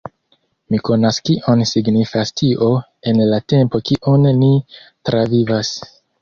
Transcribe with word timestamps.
Mi 0.69 0.77
konas 0.87 1.19
kion 1.29 1.59
signifas 1.71 2.31
tio 2.41 2.69
en 3.13 3.21
la 3.35 3.39
tempo 3.55 3.83
kiun 3.91 4.27
ni 4.41 4.51
travivas. 5.11 5.73